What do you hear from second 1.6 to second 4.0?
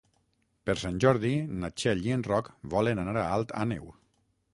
na Txell i en Roc volen anar a Alt Àneu.